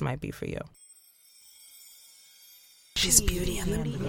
might 0.00 0.20
be 0.20 0.30
for 0.30 0.46
you. 0.46 0.60
She's 2.96 3.20
beauty 3.20 3.58
and 3.58 3.72
the 3.72 3.78
Beast. 3.78 4.00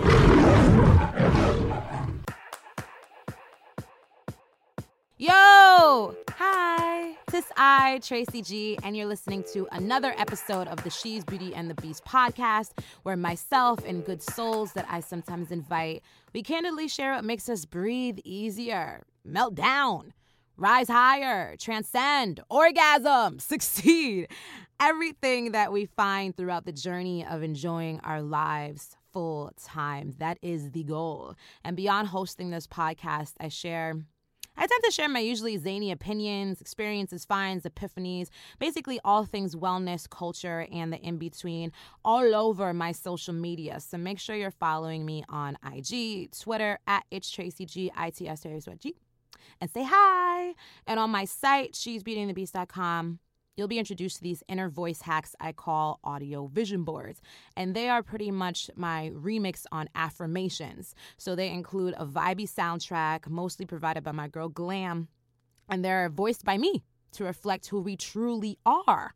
Yo! 5.18 6.16
Hi! 6.32 7.16
This 7.32 7.46
I, 7.58 8.00
Tracy 8.04 8.42
G, 8.42 8.78
and 8.84 8.96
you're 8.96 9.08
listening 9.08 9.44
to 9.52 9.68
another 9.72 10.14
episode 10.18 10.68
of 10.68 10.84
the 10.84 10.90
She's 10.90 11.26
Beauty 11.26 11.54
and 11.54 11.70
the 11.70 11.74
Beast 11.76 12.06
podcast, 12.06 12.72
where 13.04 13.18
myself 13.18 13.80
and 13.86 14.06
good 14.06 14.22
souls 14.22 14.74
that 14.74 14.86
I 14.90 15.00
sometimes 15.00 15.52
invite, 15.52 16.04
we 16.34 16.44
candidly 16.44 16.88
share 16.88 17.14
what 17.14 17.26
makes 17.26 17.50
us 17.50 17.66
breathe 17.66 18.20
easier, 18.24 19.04
melt 19.26 19.56
down, 19.56 20.14
rise 20.56 20.88
higher, 20.88 21.56
transcend, 21.58 22.40
orgasm, 22.50 23.40
succeed. 23.40 24.28
Everything 24.80 25.54
that 25.54 25.72
we 25.72 25.86
find 25.86 26.36
throughout 26.36 26.66
the 26.66 26.72
journey 26.72 27.26
of 27.26 27.42
enjoying 27.42 28.00
our 28.02 28.22
lives 28.22 28.96
full 29.12 29.52
time. 29.60 30.14
That 30.20 30.38
is 30.44 30.72
the 30.72 30.84
goal. 30.84 31.34
And 31.64 31.76
beyond 31.76 32.10
hosting 32.10 32.52
this 32.52 32.68
podcast, 32.68 33.34
I 33.40 33.48
share. 33.48 33.96
I 34.56 34.66
tend 34.66 34.84
to 34.86 34.92
share 34.92 35.10
my 35.10 35.20
usually 35.20 35.58
zany 35.58 35.92
opinions, 35.92 36.62
experiences, 36.62 37.26
finds, 37.26 37.66
epiphanies, 37.66 38.30
basically 38.60 39.00
all 39.04 39.24
things 39.24 39.56
wellness, 39.56 40.10
culture, 40.10 40.68
and 40.72 40.92
the 40.94 40.98
in 40.98 41.18
between 41.18 41.72
all 42.04 42.36
over 42.36 42.74
my 42.74 42.92
social 42.92 43.34
media. 43.34 43.80
So 43.80 43.98
make 43.98 44.20
sure 44.20 44.36
you're 44.36 44.52
following 44.52 45.06
me 45.06 45.24
on 45.30 45.58
IG, 45.64 46.32
Twitter, 46.32 46.80
at 46.88 47.04
it's 47.12 47.30
Tracy 47.30 47.66
G, 47.66 47.92
I 47.96 48.10
T 48.12 48.28
S 48.28 48.46
G 48.80 48.96
and 49.62 49.70
say 49.70 49.84
hi. 49.84 50.54
And 50.86 51.00
on 51.00 51.10
my 51.10 51.26
site, 51.26 51.74
shesbeautyandthebeast.com, 51.74 53.20
you'll 53.58 53.68
be 53.68 53.80
introduced 53.80 54.18
to 54.18 54.24
these 54.24 54.44
inner 54.48 54.70
voice 54.70 55.02
hacks 55.02 55.36
I 55.42 55.52
call 55.52 56.00
audio 56.04 56.48
vision 56.48 56.84
boards. 56.84 57.22
And 57.58 57.76
they 57.76 57.90
are 57.90 58.04
pretty 58.04 58.32
much 58.32 58.70
my 58.76 59.12
remix 59.14 59.66
on 59.72 59.90
affirmations. 59.96 60.96
So 61.18 61.36
they 61.36 61.50
include 61.50 61.96
a 61.98 62.06
vibey 62.06 62.50
soundtrack, 62.50 63.28
mostly 63.28 63.66
provided 63.66 64.04
by 64.04 64.14
my 64.14 64.28
girl 64.28 64.48
Glam, 64.48 65.10
and 65.68 65.84
they're 65.84 66.10
voiced 66.10 66.46
by 66.46 66.58
me 66.58 66.84
to 67.14 67.26
reflect 67.26 67.68
who 67.68 67.82
we 67.82 67.98
truly 67.98 68.58
are. 68.66 69.16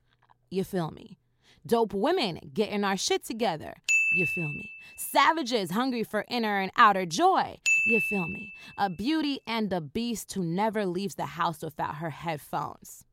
You 0.50 0.64
feel 0.64 0.92
me? 0.92 1.19
Dope 1.66 1.94
women 1.94 2.39
getting 2.53 2.84
our 2.84 2.97
shit 2.97 3.23
together. 3.23 3.75
You 4.16 4.25
feel 4.25 4.50
me? 4.50 4.69
Savages 4.97 5.72
hungry 5.72 6.03
for 6.03 6.25
inner 6.28 6.59
and 6.59 6.72
outer 6.75 7.06
joy. 7.06 7.59
You 7.85 8.00
feel 8.09 8.28
me? 8.28 8.53
A 8.78 8.90
beauty 8.90 9.40
and 9.47 9.72
a 9.72 9.79
beast 9.79 10.34
who 10.34 10.44
never 10.44 10.85
leaves 10.85 11.16
the 11.16 11.25
house 11.25 11.62
without 11.62 11.96
her 11.96 12.09
headphones. 12.09 13.06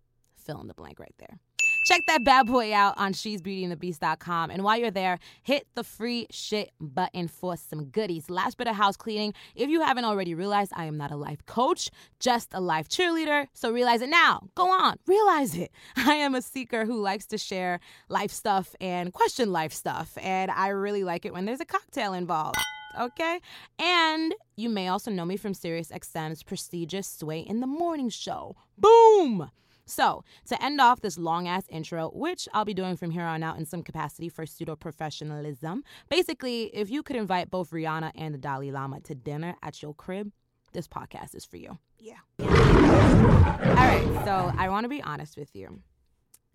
Fill 0.48 0.62
in 0.62 0.66
the 0.66 0.74
blank 0.74 0.98
right 0.98 1.14
there. 1.18 1.38
Check 1.84 2.06
that 2.06 2.24
bad 2.24 2.46
boy 2.46 2.72
out 2.72 2.94
on 2.96 3.12
shesbeautyandthebeast.com. 3.12 4.50
And 4.50 4.64
while 4.64 4.78
you're 4.78 4.90
there, 4.90 5.18
hit 5.42 5.66
the 5.74 5.84
free 5.84 6.26
shit 6.30 6.70
button 6.80 7.28
for 7.28 7.56
some 7.56 7.86
goodies. 7.86 8.30
Last 8.30 8.56
bit 8.56 8.66
of 8.66 8.74
house 8.74 8.96
cleaning. 8.96 9.34
If 9.54 9.68
you 9.68 9.82
haven't 9.82 10.04
already 10.04 10.34
realized, 10.34 10.72
I 10.74 10.86
am 10.86 10.96
not 10.96 11.10
a 11.10 11.16
life 11.16 11.44
coach, 11.44 11.90
just 12.18 12.48
a 12.54 12.60
life 12.60 12.88
cheerleader. 12.88 13.46
So 13.52 13.70
realize 13.70 14.00
it 14.00 14.08
now. 14.08 14.48
Go 14.54 14.70
on, 14.70 14.98
realize 15.06 15.54
it. 15.54 15.70
I 15.96 16.14
am 16.14 16.34
a 16.34 16.40
seeker 16.42 16.86
who 16.86 17.00
likes 17.00 17.26
to 17.26 17.38
share 17.38 17.80
life 18.08 18.30
stuff 18.30 18.74
and 18.80 19.12
question 19.12 19.52
life 19.52 19.74
stuff. 19.74 20.16
And 20.20 20.50
I 20.50 20.68
really 20.68 21.04
like 21.04 21.26
it 21.26 21.34
when 21.34 21.44
there's 21.44 21.60
a 21.60 21.66
cocktail 21.66 22.14
involved 22.14 22.58
okay? 22.98 23.38
And 23.78 24.34
you 24.56 24.68
may 24.68 24.88
also 24.88 25.10
know 25.10 25.24
me 25.24 25.36
from 25.36 25.52
SiriusXM's 25.52 26.42
prestigious 26.42 27.06
Sway 27.06 27.40
in 27.40 27.60
the 27.60 27.66
Morning 27.66 28.08
show. 28.08 28.56
Boom! 28.76 29.50
So, 29.88 30.22
to 30.48 30.62
end 30.62 30.80
off 30.80 31.00
this 31.00 31.18
long 31.18 31.48
ass 31.48 31.64
intro, 31.68 32.10
which 32.10 32.46
I'll 32.52 32.64
be 32.66 32.74
doing 32.74 32.96
from 32.96 33.10
here 33.10 33.24
on 33.24 33.42
out 33.42 33.56
in 33.56 33.64
some 33.64 33.82
capacity 33.82 34.28
for 34.28 34.44
pseudo 34.44 34.76
professionalism, 34.76 35.82
basically, 36.10 36.64
if 36.74 36.90
you 36.90 37.02
could 37.02 37.16
invite 37.16 37.50
both 37.50 37.70
Rihanna 37.70 38.12
and 38.14 38.34
the 38.34 38.38
Dalai 38.38 38.70
Lama 38.70 39.00
to 39.00 39.14
dinner 39.14 39.56
at 39.62 39.82
your 39.82 39.94
crib, 39.94 40.30
this 40.72 40.86
podcast 40.86 41.34
is 41.34 41.46
for 41.46 41.56
you. 41.56 41.78
Yeah. 41.98 42.18
All 42.40 42.46
right, 42.46 44.22
so 44.24 44.52
I 44.58 44.68
want 44.68 44.84
to 44.84 44.88
be 44.88 45.02
honest 45.02 45.38
with 45.38 45.56
you. 45.56 45.80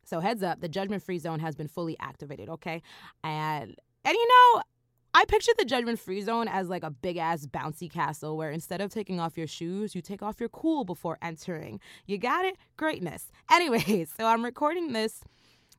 So, 0.05 0.19
heads 0.19 0.43
up, 0.43 0.61
the 0.61 0.69
judgment 0.69 1.01
free 1.01 1.17
zone 1.17 1.39
has 1.39 1.55
been 1.55 1.67
fully 1.67 1.97
activated, 1.99 2.49
okay? 2.49 2.83
And 3.23 3.75
and 4.05 4.16
you 4.16 4.27
know, 4.27 4.61
I 5.16 5.25
pictured 5.25 5.56
the 5.59 5.66
judgment 5.66 6.00
free 6.00 6.22
zone 6.22 6.47
as 6.47 6.69
like 6.69 6.84
a 6.84 6.90
big 6.90 7.18
ass 7.18 7.46
bouncy 7.46 7.90
castle 7.91 8.35
where 8.35 8.50
instead 8.50 8.81
of 8.81 8.91
taking 8.91 9.19
off 9.19 9.38
your 9.38 9.46
shoes, 9.46 9.94
you 9.94 10.01
take 10.01 10.24
off 10.24 10.40
your 10.40 10.50
cool 10.50 10.85
before 10.85 11.19
entering. 11.22 11.79
You 12.07 12.18
got 12.18 12.46
it? 12.46 12.56
Greatness. 12.78 13.31
Anyways, 13.52 14.12
so 14.18 14.25
I'm 14.25 14.44
recording 14.44 14.94
this 14.94 15.22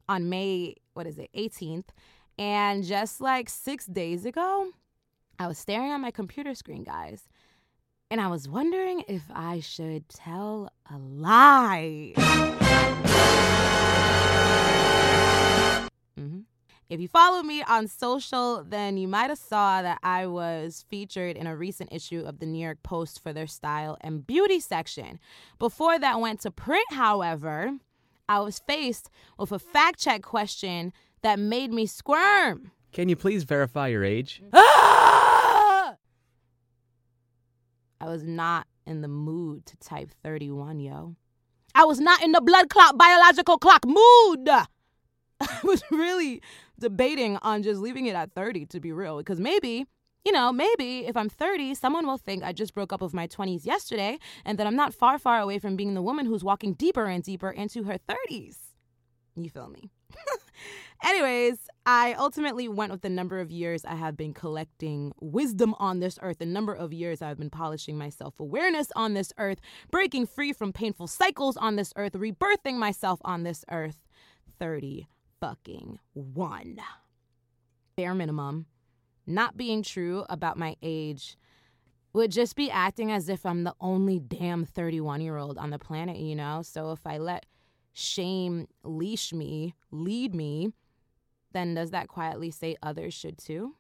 on 0.09 0.29
May, 0.29 0.77
what 0.93 1.09
is 1.09 1.19
it, 1.19 1.31
18th. 1.37 1.87
And 2.39 2.85
just 2.85 3.21
like 3.21 3.49
six 3.49 3.87
days 3.87 4.25
ago, 4.25 4.71
I 5.39 5.49
was 5.49 5.59
staring 5.59 5.91
at 5.91 5.99
my 5.99 6.13
computer 6.13 6.55
screen, 6.55 6.85
guys. 6.85 7.29
And 8.11 8.21
I 8.21 8.29
was 8.29 8.49
wondering 8.49 9.03
if 9.09 9.23
I 9.35 9.59
should 9.61 10.09
tell 10.09 10.71
a 10.89 10.97
lie. 10.97 12.13
Mm-hmm. 16.17 16.41
If 16.91 17.01
you 17.01 17.09
follow 17.09 17.43
me 17.43 17.63
on 17.63 17.89
social, 17.89 18.63
then 18.63 18.99
you 18.99 19.09
might 19.09 19.31
have 19.31 19.39
saw 19.39 19.81
that 19.81 20.01
I 20.03 20.27
was 20.27 20.85
featured 20.89 21.37
in 21.37 21.47
a 21.47 21.57
recent 21.57 21.93
issue 21.93 22.25
of 22.27 22.41
the 22.41 22.47
New 22.47 22.63
York 22.63 22.83
Post 22.83 23.23
for 23.23 23.33
their 23.33 23.47
style 23.47 23.97
and 24.03 24.27
beauty 24.27 24.61
section. 24.61 25.19
Before 25.59 25.99
that 25.99 26.21
went 26.21 26.41
to 26.41 26.51
print, 26.51 26.87
however, 26.91 27.79
I 28.29 28.41
was 28.41 28.59
faced 28.59 29.09
with 29.39 29.53
a 29.53 29.59
fact 29.59 29.99
check 29.99 30.23
question 30.23 30.93
that 31.23 31.39
made 31.39 31.73
me 31.73 31.87
squirm. 31.87 32.71
Can 32.93 33.09
you 33.09 33.17
please 33.17 33.45
verify 33.45 33.89
your 33.89 34.05
age? 34.05 34.43
Ah! 34.53 35.97
I 38.01 38.07
was 38.07 38.23
not 38.23 38.67
in 38.87 39.01
the 39.01 39.09
mood 39.09 39.65
to 39.67 39.77
type 39.79 40.11
31, 40.23 40.81
yo. 40.81 41.17
I 41.75 41.85
was 41.85 41.99
not 41.99 42.23
in 42.23 42.33
the 42.33 42.43
blood 42.43 42.69
clot 42.69 42.99
biological 42.99 43.59
clock 43.59 43.87
mood. 43.87 44.49
I 45.41 45.59
was 45.65 45.83
really 45.91 46.43
debating 46.79 47.37
on 47.43 47.63
just 47.63 47.81
leaving 47.81 48.07
it 48.07 48.15
at 48.15 48.33
30 48.33 48.67
to 48.67 48.81
be 48.81 48.93
real 48.93 49.19
because 49.19 49.41
maybe 49.41 49.87
you 50.25 50.33
know, 50.33 50.53
maybe 50.53 51.07
if 51.07 51.17
I'm 51.17 51.29
30, 51.29 51.75
someone 51.75 52.07
will 52.07 52.17
think 52.17 52.43
I 52.43 52.53
just 52.53 52.75
broke 52.75 52.95
up 52.95 53.03
with 53.03 53.13
my 53.13 53.27
20s 53.27 53.67
yesterday 53.67 54.19
and 54.45 54.59
that 54.59 54.67
I'm 54.67 54.77
not 54.77 54.95
far, 54.95 55.19
far 55.19 55.39
away 55.39 55.59
from 55.59 55.77
being 55.77 55.93
the 55.93 56.01
woman 56.01 56.25
who's 56.25 56.43
walking 56.43 56.73
deeper 56.73 57.05
and 57.05 57.23
deeper 57.23 57.51
into 57.51 57.85
her 57.85 57.99
30s. 58.09 58.57
You 59.37 59.51
feel 59.51 59.69
me? 59.69 59.91
Anyways, 61.05 61.59
I 61.85 62.15
ultimately 62.15 62.69
went 62.69 62.91
with 62.91 63.03
the 63.03 63.11
number 63.11 63.41
of 63.41 63.51
years 63.51 63.85
I 63.85 63.97
have 63.97 64.17
been 64.17 64.33
collecting 64.33 65.13
wisdom 65.21 65.75
on 65.79 66.01
this 66.01 66.19
earth, 66.23 66.39
the 66.39 66.47
number 66.47 66.73
of 66.73 66.95
years 66.95 67.21
I've 67.21 67.37
been 67.37 67.51
polishing 67.51 67.99
my 67.99 68.09
self 68.09 68.41
awareness 68.41 68.89
on 68.97 69.13
this 69.13 69.33
earth, 69.37 69.61
breaking 69.91 70.27
free 70.27 70.55
from 70.55 70.73
painful 70.73 71.09
cycles 71.09 71.59
on 71.59 71.77
this 71.77 71.93
earth, 71.97 72.13
rebirthing 72.13 72.77
myself 72.77 73.21
on 73.25 73.43
this 73.43 73.65
earth. 73.71 73.99
30 74.59 75.09
fucking 75.45 75.99
one. 76.15 76.79
Bare 77.99 78.15
minimum, 78.15 78.65
not 79.27 79.59
being 79.59 79.83
true 79.83 80.25
about 80.31 80.57
my 80.57 80.75
age 80.83 81.37
would 82.15 82.31
just 82.31 82.57
be 82.57 82.71
acting 82.71 83.13
as 83.13 83.29
if 83.29 83.45
I'm 83.45 83.65
the 83.65 83.75
only 83.79 84.19
damn 84.19 84.65
31 84.65 85.21
year 85.21 85.37
old 85.37 85.59
on 85.59 85.69
the 85.69 85.79
planet, 85.79 86.17
you 86.17 86.35
know? 86.35 86.63
So 86.63 86.93
if 86.93 87.07
I 87.07 87.19
let 87.19 87.45
shame 87.93 88.69
leash 88.85 89.35
me, 89.35 89.75
lead 89.91 90.35
me, 90.35 90.73
then 91.53 91.75
does 91.75 91.91
that 91.91 92.09
quietly 92.09 92.51
say 92.51 92.77
others 92.83 93.13
should 93.13 93.37
too? 93.37 93.75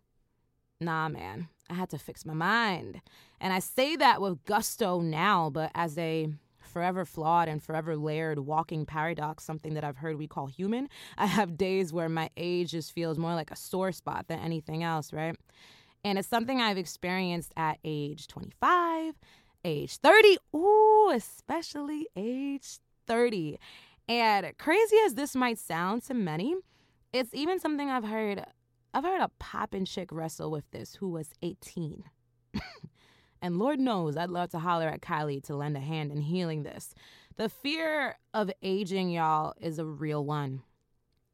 Nah, 0.82 1.08
man. 1.08 1.48
I 1.70 1.74
had 1.74 1.88
to 1.90 1.98
fix 1.98 2.26
my 2.26 2.34
mind. 2.34 3.00
And 3.40 3.54
I 3.54 3.60
say 3.60 3.96
that 3.96 4.20
with 4.20 4.44
gusto 4.44 5.00
now, 5.00 5.48
but 5.48 5.70
as 5.74 5.96
a 5.96 6.28
forever 6.74 7.06
flawed 7.06 7.48
and 7.48 7.62
forever 7.62 7.96
layered 7.96 8.40
walking 8.40 8.84
paradox, 8.84 9.44
something 9.44 9.74
that 9.74 9.84
I've 9.84 9.96
heard 9.96 10.18
we 10.18 10.26
call 10.26 10.48
human. 10.48 10.88
I 11.18 11.26
have 11.26 11.56
days 11.56 11.92
where 11.92 12.10
my 12.10 12.28
age 12.36 12.72
just 12.72 12.92
feels 12.92 13.16
more 13.16 13.34
like 13.34 13.52
a 13.52 13.56
sore 13.56 13.92
spot 13.92 14.26
than 14.28 14.40
anything 14.40 14.82
else, 14.82 15.12
right? 15.12 15.36
And 16.04 16.18
it's 16.18 16.28
something 16.28 16.60
I've 16.60 16.76
experienced 16.76 17.52
at 17.56 17.78
age 17.84 18.26
25, 18.26 19.14
age 19.64 19.96
30, 19.98 20.38
ooh, 20.54 21.10
especially 21.14 22.08
age 22.16 22.78
30. 23.06 23.58
And 24.08 24.52
crazy 24.58 24.96
as 25.06 25.14
this 25.14 25.34
might 25.34 25.58
sound 25.58 26.02
to 26.04 26.14
many, 26.14 26.56
It's 27.12 27.32
even 27.32 27.60
something 27.60 27.88
I've 27.88 28.04
heard. 28.04 28.44
I've 28.92 29.04
heard 29.04 29.20
a 29.20 29.30
poppin' 29.38 29.84
chick 29.86 30.10
wrestle 30.12 30.50
with 30.50 30.68
this 30.72 30.96
who 30.96 31.08
was 31.08 31.30
18. 31.42 32.04
And 33.44 33.58
Lord 33.58 33.78
knows 33.78 34.16
I'd 34.16 34.30
love 34.30 34.48
to 34.52 34.58
holler 34.58 34.88
at 34.88 35.02
Kylie 35.02 35.42
to 35.44 35.54
lend 35.54 35.76
a 35.76 35.80
hand 35.80 36.10
in 36.10 36.22
healing 36.22 36.62
this. 36.62 36.94
The 37.36 37.50
fear 37.50 38.16
of 38.32 38.50
aging, 38.62 39.10
y'all, 39.10 39.52
is 39.60 39.78
a 39.78 39.84
real 39.84 40.24
one. 40.24 40.62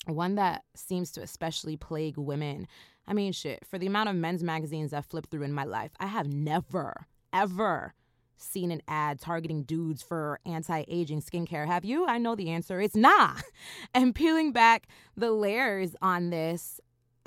One 0.07 0.35
that 0.35 0.65
seems 0.75 1.13
to 1.13 1.23
especially 1.23 1.77
plague 1.77 2.17
women. 2.17 2.67
I 3.07 3.13
mean, 3.13 3.31
shit, 3.31 3.65
for 3.65 3.79
the 3.79 3.87
amount 3.87 4.09
of 4.09 4.17
men's 4.17 4.43
magazines 4.43 4.93
I've 4.93 5.07
flipped 5.07 5.31
through 5.31 5.45
in 5.45 5.53
my 5.53 5.63
life, 5.63 5.93
I 6.01 6.07
have 6.07 6.27
never, 6.27 7.07
ever 7.33 7.95
seen 8.39 8.73
an 8.73 8.83
ad 8.89 9.21
targeting 9.21 9.63
dudes 9.63 10.03
for 10.03 10.41
anti 10.45 10.83
aging 10.89 11.23
skincare. 11.23 11.69
Have 11.69 11.85
you? 11.85 12.07
I 12.07 12.19
know 12.19 12.35
the 12.35 12.51
answer. 12.51 12.81
It's 12.81 12.97
nah. 12.97 13.37
And 13.95 14.17
peeling 14.17 14.51
back 14.51 14.89
the 15.17 15.31
layers 15.31 15.95
on 16.03 16.31
this, 16.31 16.81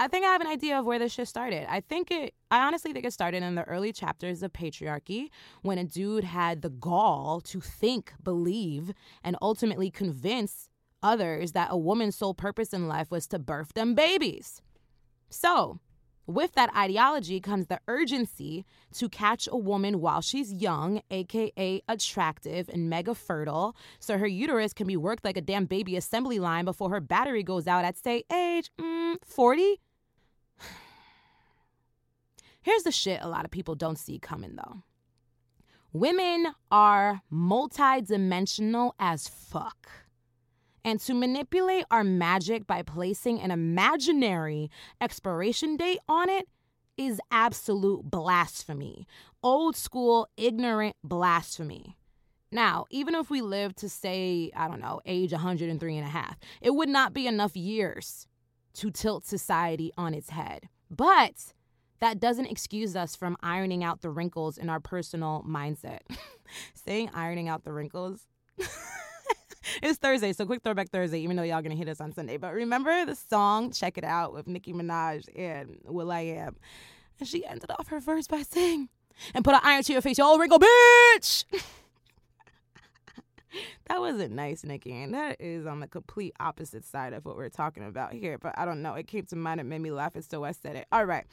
I 0.04 0.10
think 0.10 0.26
I 0.26 0.34
have 0.34 0.42
an 0.42 0.48
idea 0.48 0.78
of 0.78 0.86
where 0.86 1.00
this 1.00 1.14
shit 1.14 1.30
started. 1.30 1.66
I 1.72 1.80
think 1.80 2.12
it, 2.12 2.34
I 2.52 2.68
honestly 2.68 2.92
think 2.92 3.06
it 3.06 3.14
started 3.14 3.42
in 3.42 3.56
the 3.56 3.64
early 3.64 3.94
chapters 3.94 4.44
of 4.44 4.52
patriarchy 4.52 5.30
when 5.62 5.78
a 5.78 5.86
dude 5.86 6.26
had 6.26 6.62
the 6.62 6.70
gall 6.70 7.40
to 7.46 7.62
think, 7.62 8.12
believe, 8.22 8.92
and 9.24 9.38
ultimately 9.42 9.90
convince 9.90 10.68
others 11.02 11.54
that 11.54 11.70
a 11.72 11.78
woman's 11.78 12.18
sole 12.18 12.34
purpose 12.34 12.74
in 12.74 12.90
life 12.90 13.12
was 13.12 13.28
to 13.28 13.40
birth 13.40 13.76
them 13.76 13.96
babies. 13.96 14.62
So, 15.30 15.80
with 16.28 16.52
that 16.56 16.76
ideology 16.76 17.40
comes 17.40 17.68
the 17.68 17.80
urgency 17.88 18.66
to 18.96 19.08
catch 19.08 19.48
a 19.50 19.58
woman 19.58 20.02
while 20.02 20.20
she's 20.20 20.52
young, 20.52 21.02
aka 21.12 21.82
attractive 21.88 22.68
and 22.68 22.90
mega 22.90 23.16
fertile, 23.16 23.74
so 24.02 24.18
her 24.18 24.28
uterus 24.28 24.74
can 24.74 24.88
be 24.88 24.98
worked 24.98 25.24
like 25.24 25.38
a 25.38 25.42
damn 25.42 25.64
baby 25.64 25.96
assembly 25.96 26.40
line 26.40 26.66
before 26.66 26.90
her 26.90 27.00
battery 27.00 27.42
goes 27.42 27.68
out 27.68 27.86
at, 27.86 27.98
say, 27.98 28.26
age 28.30 28.70
mm, 28.78 29.16
40. 29.24 29.80
Here's 32.64 32.84
the 32.84 32.92
shit 32.92 33.22
a 33.22 33.28
lot 33.28 33.46
of 33.46 33.52
people 33.52 33.76
don't 33.76 33.98
see 33.98 34.20
coming 34.20 34.56
though 34.56 34.84
women 35.92 36.48
are 36.72 37.22
multidimensional 37.32 38.94
as 39.00 39.28
fuck 39.28 39.88
and 40.84 41.00
to 41.00 41.14
manipulate 41.14 41.86
our 41.92 42.04
magic 42.04 42.68
by 42.68 42.82
placing 42.82 43.40
an 43.40 43.52
imaginary 43.52 44.70
expiration 45.00 45.78
date 45.78 46.00
on 46.10 46.30
it 46.30 46.48
is 46.98 47.22
absolute 47.32 48.04
blasphemy. 48.04 49.08
Old 49.42 49.76
school, 49.76 50.28
ignorant 50.38 50.96
blasphemy. 51.04 51.98
Now, 52.52 52.86
even 52.92 53.16
if 53.16 53.30
we 53.30 53.42
live 53.42 53.76
to 53.78 53.90
say, 53.90 54.52
I 54.56 54.68
don't 54.68 54.80
know, 54.80 55.02
age 55.06 55.32
103 55.32 55.98
and 55.98 56.06
a 56.06 56.10
half, 56.10 56.38
it 56.62 56.76
would 56.76 56.90
not 56.90 57.14
be 57.14 57.26
enough 57.26 57.56
years 57.56 58.28
to 58.74 58.92
tilt 58.92 59.26
society 59.26 59.92
on 59.98 60.14
its 60.14 60.30
head. 60.30 60.70
But 60.90 61.54
that 62.04 62.20
doesn't 62.20 62.48
excuse 62.48 62.98
us 62.98 63.16
from 63.16 63.38
ironing 63.42 63.82
out 63.82 64.02
the 64.02 64.10
wrinkles 64.10 64.58
in 64.58 64.70
our 64.70 64.82
personal 64.82 65.42
mindset. 65.48 66.00
Saying 66.74 67.10
ironing 67.14 67.48
out 67.48 67.64
the 67.64 67.72
wrinkles. 67.72 68.28
it's 69.82 70.00
Thursday, 70.00 70.34
so 70.34 70.46
quick 70.46 70.62
throwback 70.62 70.90
Thursday, 70.90 71.22
even 71.22 71.38
though 71.38 71.44
y'all 71.44 71.62
gonna 71.62 71.76
hit 71.76 71.88
us 71.88 72.02
on 72.02 72.12
Sunday. 72.12 72.36
But 72.36 72.54
remember 72.54 73.06
the 73.06 73.16
song 73.16 73.72
Check 73.72 73.98
It 73.98 74.04
Out 74.04 74.34
with 74.34 74.48
Nicki 74.48 74.74
Minaj 74.74 75.30
and 75.34 75.78
will.i.am. 75.86 76.58
And 77.22 77.30
she 77.30 77.46
ended 77.46 77.72
off 77.72 77.88
her 77.88 78.02
verse 78.02 78.28
by 78.28 78.42
saying, 78.42 78.90
and 79.34 79.46
put 79.46 79.54
an 79.54 79.62
iron 79.64 79.84
to 79.84 79.94
your 79.94 80.02
face, 80.02 80.18
y'all 80.18 80.38
wrinkle 80.38 80.60
bitch. 80.60 81.46
that 83.94 84.02
wasn't 84.02 84.34
nice, 84.34 84.64
Nicki. 84.64 84.92
And 84.92 85.14
that 85.14 85.40
is 85.40 85.68
on 85.68 85.80
the 85.80 85.88
complete 85.88 86.34
opposite 86.40 86.84
side 86.84 87.14
of 87.14 87.26
what 87.26 87.38
we're 87.38 87.50
talking 87.50 87.86
about 87.86 88.12
here. 88.12 88.40
But 88.40 88.58
I 88.58 88.66
don't 88.66 88.82
know. 88.82 88.96
It 88.96 89.06
came 89.06 89.24
to 89.28 89.36
mind. 89.36 89.60
It 89.60 89.66
made 89.66 89.82
me 89.82 89.92
laugh. 89.92 90.16
And 90.16 90.26
so 90.26 90.44
I 90.44 90.52
said 90.52 90.76
it. 90.76 90.88
All 90.92 91.06
right. 91.06 91.26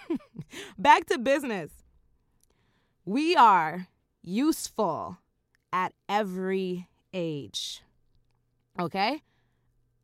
Back 0.78 1.06
to 1.06 1.16
business. 1.16 1.70
We 3.06 3.34
are 3.36 3.88
useful 4.22 5.16
at 5.72 5.94
every 6.10 6.88
age. 7.14 7.82
Okay? 8.78 9.22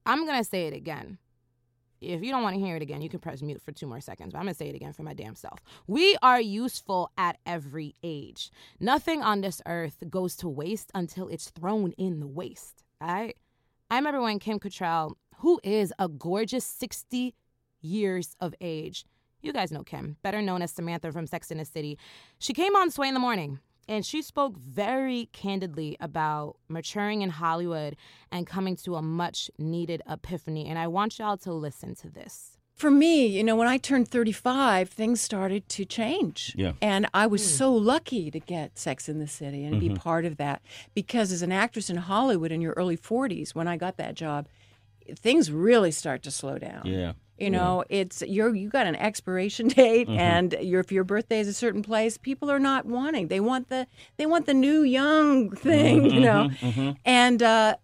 I'm 0.06 0.24
going 0.24 0.42
to 0.42 0.48
say 0.48 0.66
it 0.66 0.72
again. 0.72 1.18
If 2.12 2.22
you 2.22 2.30
don't 2.30 2.42
want 2.42 2.54
to 2.56 2.60
hear 2.60 2.76
it 2.76 2.82
again, 2.82 3.02
you 3.02 3.08
can 3.08 3.20
press 3.20 3.42
mute 3.42 3.62
for 3.62 3.72
two 3.72 3.86
more 3.86 4.00
seconds, 4.00 4.32
but 4.32 4.38
I'm 4.38 4.44
going 4.44 4.54
to 4.54 4.58
say 4.58 4.68
it 4.68 4.74
again 4.74 4.92
for 4.92 5.02
my 5.02 5.14
damn 5.14 5.34
self. 5.34 5.60
We 5.86 6.16
are 6.22 6.40
useful 6.40 7.10
at 7.16 7.38
every 7.46 7.94
age. 8.02 8.50
Nothing 8.80 9.22
on 9.22 9.40
this 9.40 9.60
earth 9.66 10.02
goes 10.10 10.36
to 10.36 10.48
waste 10.48 10.90
until 10.94 11.28
it's 11.28 11.50
thrown 11.50 11.92
in 11.92 12.20
the 12.20 12.26
waste. 12.26 12.84
Right? 13.00 13.36
I 13.90 13.96
remember 13.96 14.20
when 14.20 14.38
Kim 14.38 14.58
Cattrall, 14.58 15.14
who 15.36 15.60
is 15.62 15.92
a 15.98 16.08
gorgeous 16.08 16.64
60 16.64 17.34
years 17.80 18.36
of 18.40 18.54
age, 18.60 19.04
you 19.42 19.52
guys 19.52 19.70
know 19.70 19.82
Kim, 19.82 20.16
better 20.22 20.40
known 20.40 20.62
as 20.62 20.72
Samantha 20.72 21.12
from 21.12 21.26
Sex 21.26 21.50
and 21.50 21.60
the 21.60 21.64
City, 21.64 21.98
she 22.38 22.52
came 22.54 22.74
on 22.76 22.90
Sway 22.90 23.08
in 23.08 23.14
the 23.14 23.20
Morning 23.20 23.60
and 23.88 24.04
she 24.04 24.22
spoke 24.22 24.56
very 24.56 25.28
candidly 25.32 25.96
about 26.00 26.56
maturing 26.68 27.22
in 27.22 27.30
Hollywood 27.30 27.96
and 28.30 28.46
coming 28.46 28.76
to 28.76 28.96
a 28.96 29.02
much 29.02 29.50
needed 29.58 30.02
epiphany. 30.08 30.66
And 30.66 30.78
I 30.78 30.86
want 30.86 31.18
y'all 31.18 31.36
to 31.38 31.52
listen 31.52 31.94
to 31.96 32.10
this. 32.10 32.56
For 32.74 32.90
me, 32.90 33.26
you 33.26 33.44
know, 33.44 33.54
when 33.54 33.68
I 33.68 33.78
turned 33.78 34.08
35, 34.08 34.90
things 34.90 35.20
started 35.20 35.68
to 35.70 35.84
change. 35.84 36.54
Yeah. 36.56 36.72
And 36.82 37.06
I 37.14 37.26
was 37.26 37.42
hmm. 37.42 37.56
so 37.56 37.72
lucky 37.72 38.32
to 38.32 38.40
get 38.40 38.78
Sex 38.78 39.08
and 39.08 39.20
the 39.20 39.28
City 39.28 39.64
and 39.64 39.78
be 39.78 39.86
mm-hmm. 39.86 39.96
part 39.96 40.24
of 40.24 40.38
that 40.38 40.60
because 40.92 41.30
as 41.30 41.42
an 41.42 41.52
actress 41.52 41.88
in 41.88 41.96
Hollywood 41.96 42.50
in 42.50 42.60
your 42.60 42.72
early 42.72 42.96
40s, 42.96 43.54
when 43.54 43.68
I 43.68 43.76
got 43.76 43.96
that 43.98 44.16
job, 44.16 44.48
things 45.16 45.52
really 45.52 45.92
start 45.92 46.22
to 46.24 46.32
slow 46.32 46.58
down. 46.58 46.82
Yeah. 46.84 47.12
You 47.38 47.50
know, 47.50 47.84
it's 47.88 48.22
you're 48.22 48.54
you 48.54 48.68
got 48.68 48.86
an 48.86 48.94
expiration 48.96 49.68
date, 49.82 50.08
mm-hmm. 50.08 50.18
and 50.18 50.52
your 50.60 50.80
if 50.80 50.92
your 50.92 51.04
birthday 51.04 51.40
is 51.40 51.48
a 51.48 51.52
certain 51.52 51.82
place, 51.82 52.16
people 52.16 52.50
are 52.50 52.60
not 52.60 52.86
wanting. 52.86 53.28
They 53.28 53.40
want 53.40 53.68
the 53.68 53.86
they 54.16 54.26
want 54.26 54.46
the 54.46 54.54
new 54.54 54.82
young 54.82 55.50
thing, 55.56 56.02
mm-hmm, 56.02 56.14
you 56.14 56.20
know. 56.20 56.50
Mm-hmm, 56.60 56.90
and 57.04 57.42
uh, 57.42 57.76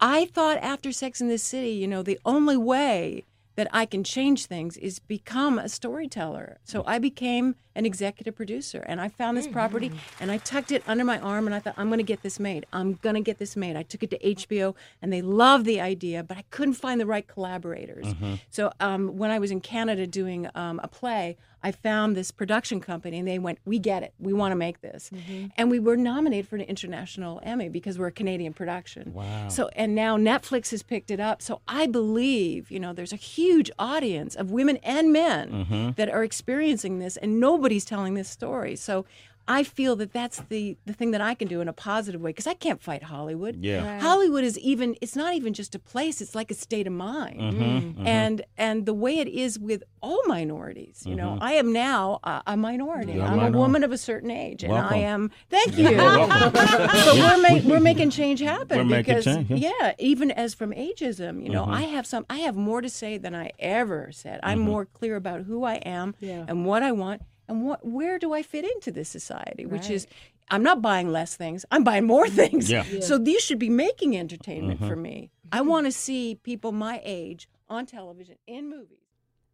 I 0.00 0.26
thought 0.26 0.58
after 0.58 0.92
Sex 0.92 1.20
and 1.20 1.30
the 1.30 1.38
City, 1.38 1.70
you 1.70 1.86
know, 1.86 2.02
the 2.02 2.18
only 2.24 2.56
way 2.56 3.24
that 3.56 3.68
I 3.72 3.86
can 3.86 4.04
change 4.04 4.46
things 4.46 4.76
is 4.76 4.98
become 4.98 5.58
a 5.58 5.68
storyteller. 5.68 6.58
So 6.64 6.84
I 6.86 6.98
became 6.98 7.56
an 7.74 7.84
executive 7.84 8.34
producer 8.34 8.84
and 8.86 9.00
I 9.00 9.08
found 9.08 9.36
this 9.36 9.46
property 9.46 9.90
and 10.20 10.30
I 10.30 10.38
tucked 10.38 10.72
it 10.72 10.82
under 10.86 11.04
my 11.04 11.18
arm 11.18 11.46
and 11.46 11.54
I 11.54 11.58
thought, 11.58 11.74
I'm 11.76 11.88
going 11.88 11.98
to 11.98 12.04
get 12.04 12.22
this 12.22 12.38
made. 12.38 12.64
I'm 12.72 12.94
going 12.94 13.14
to 13.16 13.20
get 13.20 13.38
this 13.38 13.56
made. 13.56 13.76
I 13.76 13.82
took 13.82 14.02
it 14.02 14.10
to 14.10 14.18
HBO 14.18 14.74
and 15.02 15.12
they 15.12 15.22
loved 15.22 15.64
the 15.66 15.80
idea, 15.80 16.22
but 16.22 16.36
I 16.38 16.44
couldn't 16.50 16.74
find 16.74 17.00
the 17.00 17.06
right 17.06 17.26
collaborators. 17.26 18.06
So 18.50 18.72
um, 18.80 19.16
when 19.18 19.30
I 19.30 19.38
was 19.38 19.50
in 19.50 19.60
Canada 19.60 20.06
doing 20.06 20.48
um, 20.54 20.80
a 20.82 20.88
play, 20.88 21.36
I 21.66 21.72
found 21.72 22.16
this 22.16 22.30
production 22.30 22.80
company 22.80 23.18
and 23.18 23.26
they 23.26 23.40
went, 23.40 23.58
We 23.64 23.80
get 23.80 24.04
it. 24.04 24.14
We 24.20 24.32
want 24.32 24.52
to 24.52 24.56
make 24.56 24.82
this. 24.82 25.10
Mm-hmm. 25.12 25.48
And 25.56 25.68
we 25.68 25.80
were 25.80 25.96
nominated 25.96 26.46
for 26.46 26.54
an 26.54 26.62
international 26.62 27.40
Emmy 27.42 27.68
because 27.68 27.98
we're 27.98 28.06
a 28.06 28.12
Canadian 28.12 28.52
production. 28.52 29.12
Wow. 29.12 29.48
So, 29.48 29.68
and 29.74 29.92
now 29.92 30.16
Netflix 30.16 30.70
has 30.70 30.84
picked 30.84 31.10
it 31.10 31.18
up. 31.18 31.42
So 31.42 31.62
I 31.66 31.88
believe, 31.88 32.70
you 32.70 32.78
know, 32.78 32.92
there's 32.92 33.12
a 33.12 33.16
huge 33.16 33.68
audience 33.80 34.36
of 34.36 34.52
women 34.52 34.76
and 34.84 35.12
men 35.12 35.50
mm-hmm. 35.50 35.90
that 35.96 36.08
are 36.08 36.22
experiencing 36.22 37.00
this 37.00 37.16
and 37.16 37.40
nobody's 37.40 37.84
telling 37.84 38.14
this 38.14 38.28
story. 38.28 38.76
So 38.76 39.04
I 39.48 39.62
feel 39.62 39.94
that 39.96 40.12
that's 40.12 40.38
the, 40.48 40.76
the 40.86 40.92
thing 40.92 41.12
that 41.12 41.20
I 41.20 41.34
can 41.34 41.46
do 41.48 41.60
in 41.60 41.68
a 41.68 41.72
positive 41.72 42.20
way 42.20 42.30
because 42.30 42.46
I 42.48 42.54
can't 42.54 42.82
fight 42.82 43.04
Hollywood. 43.04 43.56
Yeah. 43.60 44.00
Hollywood 44.00 44.42
is 44.44 44.58
even 44.58 44.96
it's 45.00 45.14
not 45.14 45.34
even 45.34 45.54
just 45.54 45.74
a 45.74 45.78
place, 45.78 46.20
it's 46.20 46.34
like 46.34 46.50
a 46.50 46.54
state 46.54 46.86
of 46.86 46.92
mind. 46.92 47.40
Mm-hmm, 47.40 48.06
And 48.06 48.42
and 48.56 48.86
the 48.86 48.94
way 48.94 49.18
it 49.20 49.28
is 49.28 49.58
with 49.58 49.82
all 50.02 50.20
minorities, 50.26 51.02
you 51.06 51.14
know. 51.14 51.38
I 51.40 51.52
am 51.54 51.72
now 51.72 52.20
a, 52.24 52.42
a 52.48 52.56
minority. 52.56 53.12
You're 53.14 53.22
a 53.22 53.26
I'm 53.26 53.32
a 53.34 53.36
minority. 53.36 53.58
woman 53.58 53.84
of 53.84 53.92
a 53.92 53.98
certain 53.98 54.30
age 54.30 54.62
and 54.64 54.72
Welcome. 54.72 54.94
I 54.96 55.00
am 55.00 55.30
Thank 55.50 55.78
you. 55.78 55.90
welcome. 55.96 56.52
but 56.52 57.14
we're, 57.14 57.42
ma- 57.42 57.68
we're 57.68 57.80
making 57.80 58.10
change 58.10 58.40
happen 58.40 58.78
We're 58.78 58.84
making 58.84 59.14
because 59.16 59.24
change, 59.24 59.50
yeah. 59.50 59.70
yeah, 59.80 59.92
even 59.98 60.30
as 60.30 60.54
from 60.54 60.72
ageism, 60.72 61.42
you 61.42 61.50
know, 61.50 61.62
Mm-hmm. 61.66 61.74
I 61.74 61.82
have 61.82 62.06
some 62.06 62.26
I 62.30 62.38
have 62.38 62.54
more 62.56 62.80
to 62.80 62.88
say 62.90 63.16
than 63.18 63.34
I 63.34 63.50
ever 63.58 64.10
said. 64.12 64.40
I'm 64.42 64.58
Mm-hmm. 64.58 64.66
more 64.68 64.84
clear 64.86 65.16
about 65.16 65.42
who 65.42 65.64
I 65.64 65.74
am 65.76 66.14
and 66.20 66.64
what 66.66 66.82
I 66.82 66.92
want 66.92 67.22
and 67.48 67.64
what 67.64 67.84
where 67.84 68.18
do 68.18 68.32
I 68.32 68.42
fit 68.42 68.64
into 68.64 68.90
this 68.90 69.08
society, 69.08 69.66
which 69.66 69.90
is 69.90 70.06
I'm 70.50 70.62
not 70.62 70.80
buying 70.80 71.10
less 71.10 71.36
things. 71.36 71.64
I'm 71.70 71.84
buying 71.84 72.06
more 72.06 72.28
things. 72.40 72.70
Yeah. 72.70 72.84
Yeah. 72.90 73.00
So 73.00 73.18
these 73.18 73.42
should 73.42 73.58
be 73.58 73.70
making 73.70 74.16
entertainment 74.16 74.80
mm-hmm. 74.80 74.88
for 74.88 74.96
me. 74.96 75.30
I 75.52 75.60
want 75.60 75.86
to 75.86 75.92
see 75.92 76.34
people 76.42 76.72
my 76.72 77.00
age 77.04 77.48
on 77.68 77.86
television 77.86 78.36
in 78.46 78.68
movies. 78.68 78.98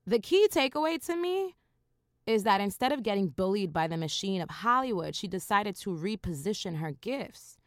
The 0.07 0.19
key 0.19 0.49
takeaway 0.51 1.05
to 1.07 1.17
me 1.17 1.55
is 2.27 2.45
that 2.45 2.61
instead 2.61 2.93
of 2.93 3.03
getting 3.03 3.29
bullied 3.29 3.73
by 3.73 3.87
the 3.87 3.97
machine 3.97 4.41
of 4.41 4.51
Hollywood, 4.51 5.15
she 5.15 5.29
decided 5.29 5.77
to 5.77 5.91
reposition 5.91 6.79
her 6.79 6.93
gifts. 6.93 7.59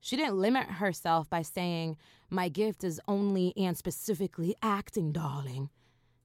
She 0.00 0.16
didn't 0.16 0.38
limit 0.38 0.66
herself 0.66 1.28
by 1.28 1.42
saying, 1.42 1.96
My 2.30 2.48
gift 2.48 2.82
is 2.82 3.00
only 3.06 3.52
and 3.56 3.76
specifically 3.76 4.54
acting, 4.62 5.12
darling. 5.12 5.70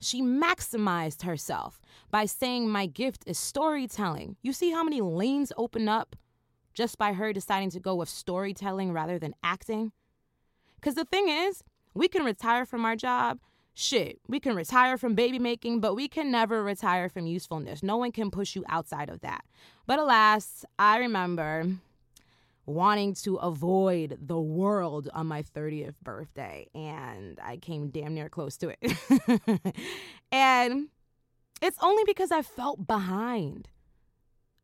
She 0.05 0.21
maximized 0.21 1.23
herself 1.23 1.81
by 2.11 2.25
saying, 2.25 2.69
My 2.69 2.85
gift 2.85 3.23
is 3.25 3.39
storytelling. 3.39 4.35
You 4.43 4.53
see 4.53 4.69
how 4.69 4.83
many 4.83 5.01
lanes 5.01 5.51
open 5.57 5.89
up 5.89 6.15
just 6.75 6.99
by 6.99 7.13
her 7.13 7.33
deciding 7.33 7.71
to 7.71 7.79
go 7.79 7.95
with 7.95 8.07
storytelling 8.07 8.93
rather 8.93 9.17
than 9.17 9.33
acting? 9.43 9.93
Because 10.75 10.93
the 10.93 11.05
thing 11.05 11.29
is, 11.29 11.63
we 11.95 12.07
can 12.07 12.23
retire 12.23 12.65
from 12.65 12.85
our 12.85 12.95
job, 12.95 13.39
shit, 13.73 14.19
we 14.27 14.39
can 14.39 14.55
retire 14.55 14.99
from 14.99 15.15
baby 15.15 15.39
making, 15.39 15.79
but 15.79 15.95
we 15.95 16.07
can 16.07 16.29
never 16.29 16.63
retire 16.63 17.09
from 17.09 17.25
usefulness. 17.25 17.81
No 17.81 17.97
one 17.97 18.11
can 18.11 18.29
push 18.29 18.55
you 18.55 18.63
outside 18.69 19.09
of 19.09 19.21
that. 19.21 19.43
But 19.87 19.97
alas, 19.97 20.65
I 20.77 20.97
remember 20.97 21.77
wanting 22.65 23.13
to 23.13 23.35
avoid 23.35 24.17
the 24.21 24.39
world 24.39 25.09
on 25.13 25.27
my 25.27 25.43
30th 25.43 25.95
birthday, 26.01 26.67
and 26.73 27.39
I 27.43 27.57
came 27.57 27.89
damn 27.89 28.15
near 28.15 28.29
close 28.29 28.57
to 28.57 28.73
it. 28.79 29.75
and 30.31 30.89
it's 31.61 31.77
only 31.81 32.03
because 32.05 32.31
I 32.31 32.41
felt 32.41 32.85
behind. 32.87 33.69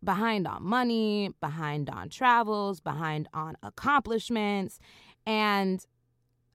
Behind 0.04 0.48
on 0.48 0.64
money, 0.64 1.32
behind 1.40 1.90
on 1.90 2.10
travels, 2.10 2.80
behind 2.80 3.28
on 3.36 3.56
accomplishments. 3.62 4.80
And 5.28 5.86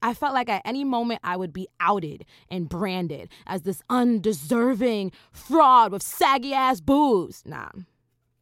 I 0.02 0.14
felt 0.14 0.34
like 0.34 0.48
at 0.48 0.62
any 0.64 0.82
moment 0.82 1.20
I 1.22 1.36
would 1.36 1.52
be 1.52 1.68
outed 1.78 2.24
and 2.50 2.68
branded 2.68 3.30
as 3.46 3.62
this 3.62 3.82
undeserving 3.88 5.12
fraud 5.30 5.92
with 5.92 6.02
saggy 6.02 6.54
ass 6.54 6.80
boobs. 6.80 7.44
Nah, 7.46 7.70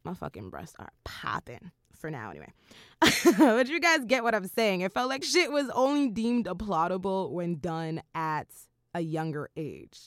my 0.03 0.15
fucking 0.15 0.49
breasts 0.49 0.75
are 0.79 0.91
popping 1.03 1.71
for 2.05 2.11
now 2.11 2.29
anyway. 2.29 2.53
but 3.39 3.67
you 3.67 3.79
guys 3.79 4.05
get 4.05 4.23
what 4.23 4.35
I'm 4.35 4.47
saying. 4.47 4.81
It 4.81 4.93
felt 4.93 5.09
like 5.09 5.23
shit 5.23 5.51
was 5.51 5.71
only 5.71 6.07
deemed 6.07 6.45
applaudable 6.45 7.31
when 7.31 7.55
done 7.55 8.03
at 8.13 8.47
a 8.93 9.01
younger 9.01 9.49
age. 9.57 9.99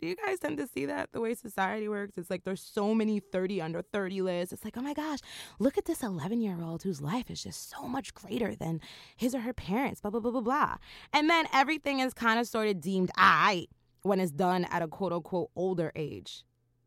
Do 0.00 0.08
you 0.08 0.16
guys 0.16 0.40
tend 0.40 0.58
to 0.58 0.66
see 0.66 0.86
that 0.86 1.12
the 1.12 1.20
way 1.20 1.34
society 1.34 1.88
works? 1.88 2.18
It's 2.18 2.28
like 2.28 2.42
there's 2.42 2.60
so 2.60 2.94
many 2.94 3.20
30 3.20 3.62
under 3.62 3.80
30 3.80 4.22
lists. 4.22 4.52
It's 4.52 4.64
like, 4.64 4.76
oh 4.76 4.82
my 4.82 4.92
gosh, 4.92 5.20
look 5.60 5.78
at 5.78 5.84
this 5.84 6.02
11 6.02 6.40
year 6.40 6.60
old 6.60 6.82
whose 6.82 7.00
life 7.00 7.30
is 7.30 7.44
just 7.44 7.70
so 7.70 7.86
much 7.86 8.12
greater 8.12 8.56
than 8.56 8.80
his 9.16 9.32
or 9.32 9.40
her 9.40 9.54
parents, 9.54 10.00
blah, 10.00 10.10
blah, 10.10 10.18
blah, 10.18 10.32
blah, 10.32 10.40
blah. 10.40 10.76
And 11.12 11.30
then 11.30 11.46
everything 11.52 12.00
is 12.00 12.12
kind 12.12 12.40
of 12.40 12.48
sort 12.48 12.66
of 12.66 12.80
deemed 12.80 13.12
I 13.16 13.68
when 14.02 14.18
it's 14.18 14.32
done 14.32 14.64
at 14.64 14.82
a 14.82 14.88
quote 14.88 15.12
unquote 15.12 15.50
older 15.54 15.92
age. 15.94 16.44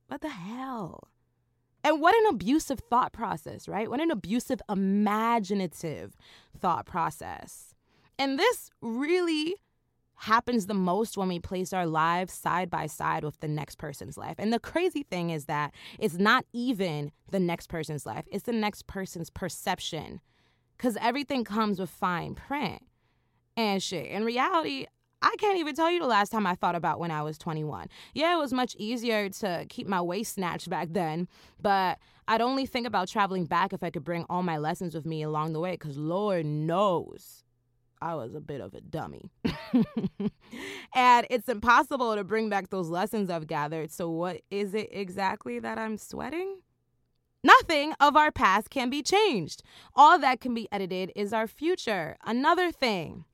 What 0.07 0.19
the 0.19 0.29
hell? 0.29 1.07
And 1.83 2.01
what 2.01 2.15
an 2.15 2.25
abusive 2.27 2.79
thought 2.79 3.13
process, 3.13 3.67
right? 3.67 3.89
What 3.89 4.01
an 4.01 4.11
abusive, 4.11 4.61
imaginative 4.69 6.15
thought 6.59 6.85
process. 6.85 7.73
And 8.17 8.37
this 8.37 8.69
really 8.81 9.55
happens 10.15 10.65
the 10.65 10.73
most 10.73 11.17
when 11.17 11.29
we 11.29 11.39
place 11.39 11.71
our 11.71 11.85
lives 11.85 12.33
side 12.33 12.69
by 12.69 12.85
side 12.85 13.23
with 13.23 13.39
the 13.39 13.47
next 13.47 13.77
person's 13.77 14.17
life. 14.17 14.35
And 14.37 14.51
the 14.51 14.59
crazy 14.59 15.03
thing 15.03 15.29
is 15.29 15.45
that 15.45 15.73
it's 15.97 16.17
not 16.17 16.45
even 16.51 17.11
the 17.31 17.39
next 17.39 17.67
person's 17.67 18.05
life, 18.05 18.25
it's 18.29 18.43
the 18.43 18.51
next 18.51 18.85
person's 18.85 19.29
perception. 19.29 20.19
Because 20.77 20.97
everything 21.01 21.43
comes 21.43 21.79
with 21.79 21.89
fine 21.89 22.35
print 22.35 22.81
and 23.55 23.81
shit. 23.83 24.07
In 24.07 24.23
reality, 24.23 24.87
I 25.21 25.35
can't 25.37 25.57
even 25.57 25.75
tell 25.75 25.91
you 25.91 25.99
the 25.99 26.07
last 26.07 26.31
time 26.31 26.47
I 26.47 26.55
thought 26.55 26.75
about 26.75 26.99
when 26.99 27.11
I 27.11 27.21
was 27.21 27.37
21. 27.37 27.87
Yeah, 28.13 28.35
it 28.35 28.39
was 28.39 28.53
much 28.53 28.75
easier 28.77 29.29
to 29.29 29.65
keep 29.69 29.87
my 29.87 30.01
waist 30.01 30.35
snatched 30.35 30.69
back 30.69 30.89
then, 30.91 31.27
but 31.61 31.99
I'd 32.27 32.41
only 32.41 32.65
think 32.65 32.87
about 32.87 33.07
traveling 33.09 33.45
back 33.45 33.73
if 33.73 33.83
I 33.83 33.89
could 33.89 34.03
bring 34.03 34.25
all 34.29 34.43
my 34.43 34.57
lessons 34.57 34.95
with 34.95 35.05
me 35.05 35.21
along 35.21 35.53
the 35.53 35.59
way, 35.59 35.71
because 35.71 35.97
Lord 35.97 36.45
knows 36.45 37.43
I 38.01 38.15
was 38.15 38.33
a 38.33 38.39
bit 38.39 38.61
of 38.61 38.73
a 38.73 38.81
dummy. 38.81 39.31
and 40.95 41.27
it's 41.29 41.49
impossible 41.49 42.15
to 42.15 42.23
bring 42.23 42.49
back 42.49 42.69
those 42.69 42.87
lessons 42.87 43.29
I've 43.29 43.47
gathered. 43.47 43.91
So, 43.91 44.09
what 44.09 44.41
is 44.49 44.73
it 44.73 44.89
exactly 44.91 45.59
that 45.59 45.77
I'm 45.77 45.97
sweating? 45.97 46.59
Nothing 47.43 47.93
of 47.99 48.15
our 48.15 48.31
past 48.31 48.69
can 48.69 48.89
be 48.89 49.01
changed. 49.01 49.63
All 49.95 50.19
that 50.19 50.41
can 50.41 50.53
be 50.53 50.67
edited 50.71 51.11
is 51.15 51.33
our 51.33 51.47
future. 51.47 52.17
Another 52.25 52.71
thing. 52.71 53.25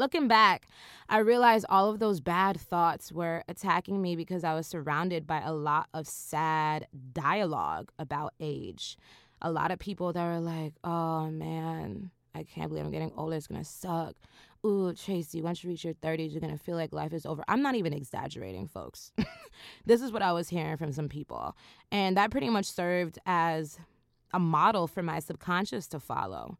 Looking 0.00 0.28
back, 0.28 0.66
I 1.10 1.18
realized 1.18 1.66
all 1.68 1.90
of 1.90 1.98
those 1.98 2.22
bad 2.22 2.58
thoughts 2.58 3.12
were 3.12 3.44
attacking 3.48 4.00
me 4.00 4.16
because 4.16 4.44
I 4.44 4.54
was 4.54 4.66
surrounded 4.66 5.26
by 5.26 5.42
a 5.42 5.52
lot 5.52 5.90
of 5.92 6.06
sad 6.06 6.86
dialogue 7.12 7.92
about 7.98 8.32
age. 8.40 8.96
A 9.42 9.52
lot 9.52 9.70
of 9.70 9.78
people 9.78 10.14
that 10.14 10.22
are 10.22 10.40
like, 10.40 10.72
oh 10.84 11.30
man, 11.30 12.12
I 12.34 12.44
can't 12.44 12.70
believe 12.70 12.86
I'm 12.86 12.90
getting 12.90 13.12
older. 13.14 13.36
It's 13.36 13.46
gonna 13.46 13.62
suck. 13.62 14.14
Ooh, 14.64 14.94
Tracy, 14.94 15.42
once 15.42 15.62
you 15.62 15.68
reach 15.68 15.84
your 15.84 15.92
30s, 15.92 16.32
you're 16.32 16.40
gonna 16.40 16.56
feel 16.56 16.76
like 16.76 16.94
life 16.94 17.12
is 17.12 17.26
over. 17.26 17.44
I'm 17.46 17.60
not 17.60 17.74
even 17.74 17.92
exaggerating, 17.92 18.68
folks. 18.68 19.12
this 19.84 20.00
is 20.00 20.12
what 20.12 20.22
I 20.22 20.32
was 20.32 20.48
hearing 20.48 20.78
from 20.78 20.92
some 20.92 21.10
people. 21.10 21.54
And 21.92 22.16
that 22.16 22.30
pretty 22.30 22.48
much 22.48 22.72
served 22.72 23.18
as 23.26 23.78
a 24.32 24.38
model 24.38 24.86
for 24.86 25.02
my 25.02 25.18
subconscious 25.18 25.86
to 25.88 26.00
follow. 26.00 26.56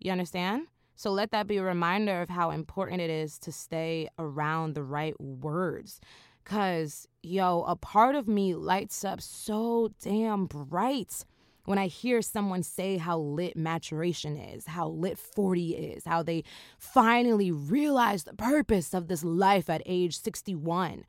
You 0.00 0.10
understand? 0.10 0.66
So 0.94 1.10
let 1.10 1.32
that 1.32 1.46
be 1.46 1.56
a 1.56 1.62
reminder 1.62 2.22
of 2.22 2.30
how 2.30 2.50
important 2.50 3.00
it 3.00 3.10
is 3.10 3.38
to 3.40 3.52
stay 3.52 4.08
around 4.18 4.74
the 4.74 4.82
right 4.82 5.18
words. 5.20 6.00
Cause, 6.44 7.08
yo, 7.22 7.62
a 7.62 7.74
part 7.74 8.14
of 8.14 8.28
me 8.28 8.54
lights 8.54 9.04
up 9.04 9.20
so 9.20 9.90
damn 10.02 10.46
bright 10.46 11.24
when 11.64 11.78
I 11.78 11.86
hear 11.86 12.20
someone 12.20 12.62
say 12.62 12.98
how 12.98 13.18
lit 13.18 13.56
maturation 13.56 14.36
is, 14.36 14.66
how 14.66 14.88
lit 14.88 15.18
40 15.18 15.70
is, 15.70 16.04
how 16.04 16.22
they 16.22 16.44
finally 16.78 17.50
realize 17.50 18.24
the 18.24 18.34
purpose 18.34 18.92
of 18.92 19.08
this 19.08 19.24
life 19.24 19.70
at 19.70 19.82
age 19.86 20.18
61. 20.18 21.04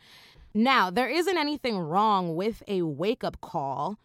Now, 0.53 0.89
there 0.89 1.09
isn't 1.09 1.37
anything 1.37 1.77
wrong 1.77 2.35
with 2.35 2.63
a 2.67 2.83
wake 2.83 3.25
up 3.25 3.41
call. 3.41 3.97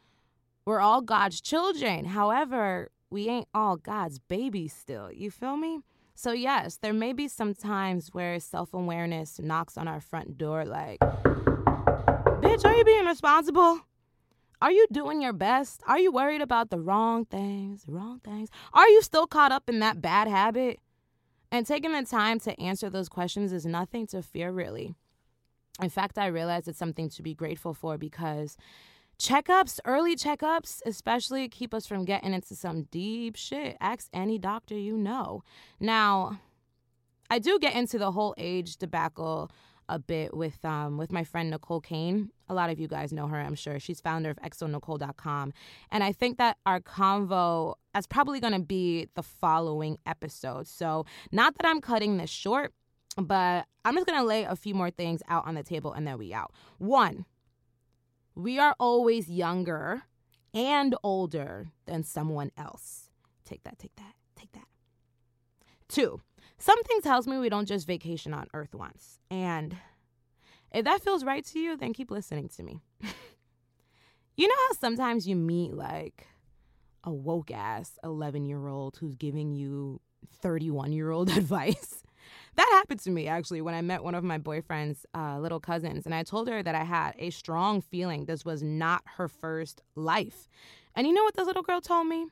We're 0.65 0.81
all 0.81 1.01
God's 1.01 1.41
children. 1.41 2.07
However, 2.07 2.91
we 3.11 3.29
ain't 3.29 3.49
all 3.53 3.77
God's 3.77 4.19
babies 4.19 4.73
still. 4.73 5.13
You 5.13 5.31
feel 5.31 5.57
me? 5.57 5.81
So, 6.15 6.33
yes, 6.33 6.77
there 6.77 6.93
may 6.93 7.13
be 7.13 7.29
some 7.29 7.55
times 7.55 8.11
where 8.13 8.39
self 8.41 8.75
awareness 8.75 9.41
knocks 9.41 9.77
on 9.77 9.89
our 9.89 10.01
front 10.01 10.39
door 10.39 10.65
like, 10.65 11.01
bitch, 11.01 12.65
are 12.65 12.75
you 12.75 12.85
being 12.85 13.07
responsible? 13.07 13.81
Are 14.63 14.71
you 14.71 14.87
doing 14.93 15.23
your 15.23 15.33
best? 15.33 15.83
Are 15.87 15.99
you 15.99 16.13
worried 16.13 16.43
about 16.43 16.69
the 16.69 16.79
wrong 16.79 17.25
things? 17.25 17.85
Wrong 17.89 18.21
things? 18.23 18.51
Are 18.75 18.89
you 18.89 19.01
still 19.01 19.27
caught 19.27 19.53
up 19.53 19.71
in 19.71 19.79
that 19.81 20.03
bad 20.03 20.29
habit? 20.29 20.79
And 21.51 21.67
taking 21.67 21.93
the 21.93 22.03
time 22.03 22.39
to 22.41 22.61
answer 22.61 22.91
those 22.91 23.09
questions 23.09 23.53
is 23.53 23.65
nothing 23.67 24.07
to 24.09 24.23
fear, 24.23 24.53
really. 24.53 24.95
In 25.83 25.89
fact, 25.89 26.19
I 26.19 26.27
realize 26.27 26.69
it's 26.69 26.79
something 26.79 27.09
to 27.09 27.23
be 27.23 27.35
grateful 27.35 27.73
for 27.73 27.97
because 27.97 28.57
checkups, 29.21 29.79
early 29.85 30.17
checkups, 30.17 30.81
especially 30.87 31.49
keep 31.49 31.75
us 31.75 31.87
from 31.87 32.05
getting 32.05 32.33
into 32.33 32.57
some 32.57 32.85
deep 32.85 33.37
shit. 33.37 33.77
Ask 33.81 34.09
any 34.13 34.39
doctor 34.39 34.77
you 34.77 34.97
know. 34.97 35.45
Now, 35.79 36.41
I 37.29 37.39
do 37.39 37.59
get 37.59 37.75
into 37.75 37.99
the 37.99 38.11
whole 38.11 38.35
age 38.39 38.79
debacle 38.79 39.51
a 39.89 39.99
bit 39.99 40.35
with 40.35 40.65
um, 40.65 40.97
with 40.97 41.13
my 41.13 41.25
friend 41.25 41.51
Nicole 41.51 41.81
Kane. 41.81 42.31
A 42.49 42.55
lot 42.55 42.71
of 42.71 42.81
you 42.81 42.89
guys 42.89 43.13
know 43.13 43.27
her, 43.27 43.39
I'm 43.39 43.55
sure. 43.55 43.79
She's 43.79 44.01
founder 44.01 44.31
of 44.31 44.39
exonicole.com. 44.39 45.53
And 45.91 46.03
I 46.03 46.13
think 46.13 46.39
that 46.39 46.57
our 46.65 46.81
convo 46.81 47.75
is 47.97 48.07
probably 48.07 48.41
going 48.41 48.55
to 48.55 48.61
be 48.61 49.09
the 49.15 49.23
following 49.23 49.99
episode. 50.07 50.67
So, 50.67 51.05
not 51.31 51.57
that 51.59 51.67
I'm 51.67 51.81
cutting 51.81 52.17
this 52.17 52.31
short, 52.31 52.73
but 53.17 53.67
I'm 53.85 53.95
just 53.95 54.07
going 54.07 54.19
to 54.19 54.27
lay 54.27 54.45
a 54.45 54.57
few 54.57 54.75
more 54.75 54.91
things 54.91 55.23
out 55.29 55.47
on 55.47 55.55
the 55.55 55.63
table 55.63 55.93
and 55.93 56.07
then 56.07 56.19
we 56.19 56.33
out. 56.33 56.53
One, 56.79 57.27
we 58.35 58.59
are 58.59 58.75
always 58.79 59.29
younger 59.29 60.03
and 60.55 60.95
older 61.03 61.69
than 61.87 62.03
someone 62.03 62.51
else. 62.57 63.11
Take 63.45 63.63
that, 63.65 63.79
take 63.79 63.95
that, 63.97 64.15
take 64.37 64.53
that. 64.53 64.67
Two, 65.89 66.21
something 66.59 67.01
tells 67.03 67.27
me 67.27 67.39
we 67.39 67.49
don't 67.49 67.67
just 67.67 67.87
vacation 67.87 68.33
on 68.33 68.47
Earth 68.55 68.75
once. 68.75 69.19
And 69.31 69.77
if 70.73 70.85
that 70.85 71.03
feels 71.03 71.25
right 71.25 71.45
to 71.47 71.59
you, 71.59 71.77
then 71.77 71.93
keep 71.93 72.11
listening 72.11 72.49
to 72.51 72.63
me. 72.63 72.81
you 74.37 74.49
know 74.49 74.55
how 74.69 74.75
sometimes 74.79 75.27
you 75.27 75.37
meet 75.37 75.75
like 75.75 76.27
a 77.05 77.13
woke 77.13 77.51
ass 77.51 77.99
11 78.05 78.45
year 78.45 78.69
old 78.69 78.97
who's 78.99 79.17
giving 79.17 79.53
you 79.53 80.01
31 80.41 80.93
year 80.93 81.11
old 81.11 81.31
advice? 81.37 82.03
That 82.57 82.69
happened 82.73 83.01
to 83.01 83.11
me 83.11 83.27
actually 83.27 83.61
when 83.61 83.75
I 83.75 83.83
met 83.83 84.03
one 84.03 84.15
of 84.15 84.25
my 84.25 84.39
boyfriend's 84.39 85.07
uh, 85.15 85.39
little 85.39 85.61
cousins, 85.61 86.07
and 86.07 86.15
I 86.15 86.23
told 86.23 86.49
her 86.49 86.63
that 86.63 86.75
I 86.75 86.85
had 86.85 87.15
a 87.19 87.31
strong 87.31 87.81
feeling 87.81 88.25
this 88.25 88.45
was 88.45 88.63
not 88.63 89.03
her 89.17 89.29
first 89.29 89.83
life. 89.95 90.49
And 90.95 91.07
you 91.07 91.13
know 91.13 91.25
what 91.25 91.35
this 91.35 91.47
little 91.47 91.63
girl 91.63 91.81
told 91.81 92.07
me? 92.07 92.27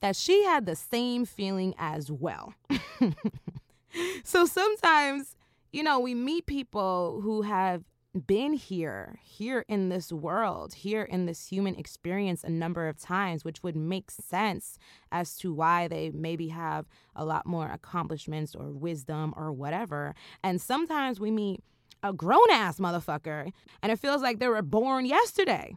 That 0.00 0.16
she 0.16 0.44
had 0.44 0.64
the 0.64 0.76
same 0.76 1.26
feeling 1.26 1.74
as 1.78 2.10
well. 2.10 2.54
so 4.24 4.46
sometimes 4.46 5.36
you 5.72 5.82
know, 5.82 6.00
we 6.00 6.14
meet 6.14 6.46
people 6.46 7.20
who 7.22 7.42
have 7.42 7.84
been 8.26 8.54
here, 8.54 9.20
here 9.22 9.64
in 9.68 9.88
this 9.88 10.12
world, 10.12 10.74
here 10.74 11.02
in 11.02 11.26
this 11.26 11.48
human 11.48 11.76
experience 11.76 12.42
a 12.42 12.50
number 12.50 12.88
of 12.88 12.98
times, 12.98 13.44
which 13.44 13.62
would 13.62 13.76
make 13.76 14.10
sense 14.10 14.78
as 15.12 15.36
to 15.36 15.52
why 15.52 15.86
they 15.86 16.10
maybe 16.10 16.48
have 16.48 16.86
a 17.14 17.24
lot 17.24 17.46
more 17.46 17.70
accomplishments 17.70 18.54
or 18.54 18.70
wisdom 18.70 19.32
or 19.36 19.52
whatever. 19.52 20.14
And 20.42 20.60
sometimes 20.60 21.20
we 21.20 21.30
meet 21.30 21.62
a 22.02 22.12
grown 22.12 22.50
ass 22.50 22.78
motherfucker 22.78 23.52
and 23.82 23.92
it 23.92 23.98
feels 23.98 24.22
like 24.22 24.38
they 24.38 24.48
were 24.48 24.62
born 24.62 25.06
yesterday. 25.06 25.76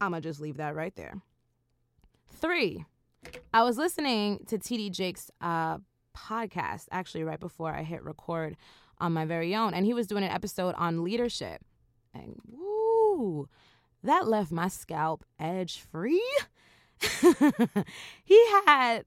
I'm 0.00 0.10
gonna 0.10 0.20
just 0.20 0.40
leave 0.40 0.58
that 0.58 0.74
right 0.74 0.94
there. 0.96 1.14
Three, 2.28 2.84
I 3.54 3.62
was 3.62 3.78
listening 3.78 4.40
to 4.48 4.58
TD 4.58 4.90
Jakes' 4.90 5.30
uh, 5.40 5.78
podcast 6.16 6.86
actually 6.90 7.24
right 7.24 7.40
before 7.40 7.72
I 7.72 7.82
hit 7.82 8.02
record 8.02 8.56
on 8.98 9.12
my 9.12 9.24
very 9.24 9.54
own. 9.54 9.74
And 9.74 9.86
he 9.86 9.94
was 9.94 10.06
doing 10.06 10.24
an 10.24 10.30
episode 10.30 10.74
on 10.76 11.04
leadership. 11.04 11.62
And 12.14 12.36
woo, 12.50 13.48
that 14.02 14.26
left 14.26 14.50
my 14.50 14.68
scalp 14.68 15.24
edge 15.38 15.80
free. 15.90 16.24
he 18.24 18.46
had 18.66 19.04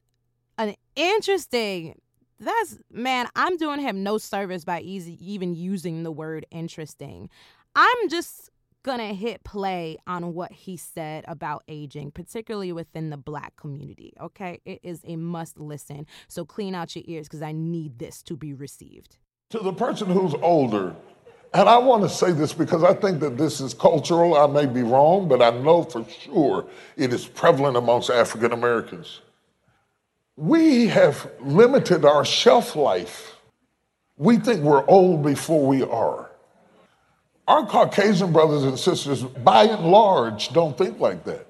an 0.57 0.75
interesting 0.95 1.99
that's 2.39 2.77
man 2.91 3.27
i'm 3.35 3.57
doing 3.57 3.79
him 3.79 4.03
no 4.03 4.17
service 4.17 4.65
by 4.65 4.81
easy, 4.81 5.17
even 5.21 5.55
using 5.55 6.03
the 6.03 6.11
word 6.11 6.45
interesting. 6.51 7.29
I'm 7.75 8.09
just 8.09 8.49
gonna 8.83 9.13
hit 9.13 9.43
play 9.43 9.97
on 10.05 10.33
what 10.33 10.51
he 10.51 10.75
said 10.75 11.23
about 11.27 11.63
aging 11.67 12.11
particularly 12.11 12.73
within 12.73 13.09
the 13.09 13.17
black 13.17 13.55
community 13.55 14.13
okay? 14.19 14.59
It 14.65 14.79
is 14.83 15.01
a 15.05 15.15
must 15.15 15.59
listen 15.59 16.05
so 16.27 16.43
clean 16.45 16.75
out 16.75 16.95
your 16.95 17.05
ears 17.07 17.27
because 17.27 17.41
i 17.41 17.51
need 17.51 17.99
this 17.99 18.21
to 18.23 18.35
be 18.35 18.53
received. 18.53 19.17
To 19.51 19.59
the 19.59 19.73
person 19.73 20.09
who's 20.09 20.33
older 20.41 20.95
and 21.53 21.69
I 21.69 21.77
want 21.77 22.03
to 22.03 22.09
say 22.09 22.31
this 22.31 22.51
because 22.51 22.83
I 22.83 22.93
think 22.93 23.19
that 23.19 23.37
this 23.37 23.61
is 23.61 23.73
cultural. 23.73 24.35
I 24.35 24.47
may 24.47 24.65
be 24.65 24.81
wrong, 24.81 25.27
but 25.27 25.41
I 25.41 25.51
know 25.51 25.83
for 25.83 26.05
sure 26.09 26.65
it 26.97 27.13
is 27.13 27.25
prevalent 27.27 27.77
amongst 27.77 28.09
African 28.09 28.53
Americans. 28.53 29.21
We 30.35 30.87
have 30.87 31.29
limited 31.41 32.05
our 32.05 32.25
shelf 32.25 32.75
life. 32.75 33.35
We 34.17 34.37
think 34.37 34.61
we're 34.61 34.85
old 34.87 35.23
before 35.23 35.65
we 35.65 35.83
are. 35.83 36.31
Our 37.47 37.65
Caucasian 37.67 38.31
brothers 38.31 38.63
and 38.63 38.79
sisters, 38.79 39.21
by 39.21 39.65
and 39.65 39.85
large, 39.91 40.49
don't 40.53 40.77
think 40.77 40.99
like 40.99 41.23
that. 41.25 41.45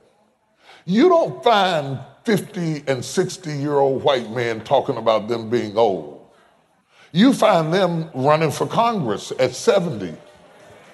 You 0.86 1.08
don't 1.08 1.42
find 1.44 2.00
50 2.26 2.84
and 2.88 3.06
60 3.06 3.52
year 3.54 3.76
old 3.76 4.04
white 4.04 4.30
men 4.32 4.62
talking 4.62 4.98
about 4.98 5.30
them 5.30 5.50
being 5.50 5.78
old. 5.78 6.13
You 7.16 7.32
find 7.32 7.72
them 7.72 8.10
running 8.16 8.50
for 8.50 8.66
Congress 8.66 9.32
at 9.38 9.54
70. 9.54 10.16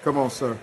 Come 0.02 0.18
on, 0.18 0.28
sir. 0.30 0.58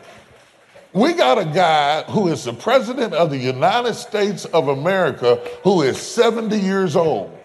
We 0.94 1.14
got 1.14 1.40
a 1.40 1.46
guy 1.46 2.04
who 2.04 2.28
is 2.28 2.44
the 2.44 2.54
president 2.54 3.16
of 3.16 3.32
the 3.32 3.38
United 3.38 3.96
States 3.96 4.46
of 4.46 4.68
America 4.68 5.42
who 5.64 5.82
is 5.82 6.00
70 6.00 6.60
years 6.60 6.96
old. 6.96 7.36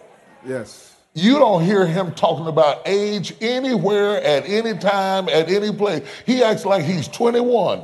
Yes. 0.46 0.94
You 1.14 1.38
don't 1.38 1.64
hear 1.64 1.86
him 1.86 2.12
talking 2.12 2.48
about 2.48 2.82
age 2.84 3.34
anywhere, 3.40 4.22
at 4.22 4.46
any 4.46 4.78
time, 4.78 5.30
at 5.30 5.48
any 5.48 5.72
place. 5.72 6.06
He 6.26 6.42
acts 6.42 6.66
like 6.66 6.84
he's 6.84 7.08
21. 7.08 7.82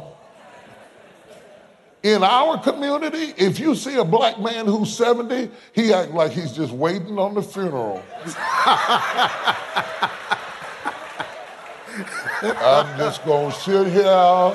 In 2.03 2.23
our 2.23 2.59
community, 2.63 3.33
if 3.37 3.59
you 3.59 3.75
see 3.75 3.97
a 3.97 4.05
black 4.05 4.39
man 4.39 4.67
who's 4.67 4.95
70, 4.95 5.51
he 5.73 5.93
acts 5.93 6.13
like 6.13 6.33
he's 6.33 6.53
just 6.53 6.73
waiting 6.73 7.19
on 7.19 7.35
the 7.35 7.43
funeral. 7.43 8.03
I'm 12.43 12.99
just 12.99 13.25
gonna 13.25 13.53
sit 13.53 13.89
here 13.89 14.55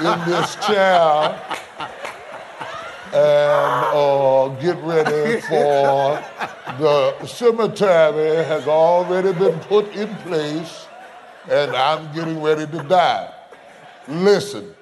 in 0.00 0.30
this 0.30 0.54
chair 0.66 1.40
and 3.12 3.84
uh, 3.94 4.48
get 4.60 4.76
ready 4.84 5.40
for 5.40 6.22
the 6.78 7.26
cemetery 7.26 8.44
has 8.44 8.68
already 8.68 9.32
been 9.32 9.58
put 9.60 9.88
in 9.96 10.14
place 10.16 10.86
and 11.50 11.74
I'm 11.74 12.12
getting 12.14 12.40
ready 12.40 12.66
to 12.66 12.82
die. 12.84 13.32
Listen, 14.06 14.74